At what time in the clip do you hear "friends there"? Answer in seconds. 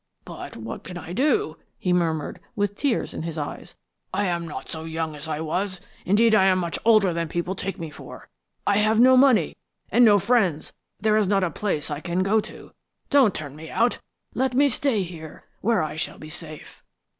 10.17-11.17